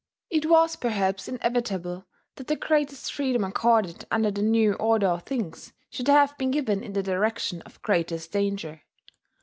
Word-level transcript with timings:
It 0.31 0.47
was 0.47 0.75
perhaps 0.77 1.27
inevitable 1.27 2.07
that 2.33 2.47
the 2.47 2.55
greatest 2.55 3.13
freedom 3.13 3.43
accorded 3.43 4.07
under 4.09 4.31
the 4.31 4.41
new 4.41 4.73
order 4.73 5.05
of 5.05 5.21
things 5.25 5.73
should 5.91 6.07
have 6.07 6.35
been 6.39 6.49
given 6.49 6.81
in 6.83 6.93
the 6.93 7.03
direction 7.03 7.61
of 7.67 7.79
greatest 7.83 8.31
danger. 8.31 8.81